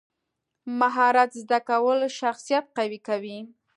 مهارت 0.79 1.31
زده 1.41 1.59
کول 1.67 1.99
شخصیت 2.19 2.65
قوي 2.77 2.99
کوي. 3.07 3.39